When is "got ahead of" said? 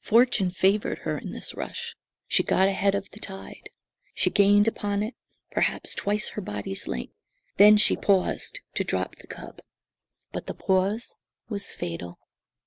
2.42-3.10